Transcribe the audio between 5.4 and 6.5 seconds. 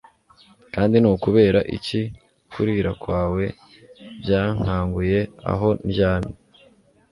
aho ndyamye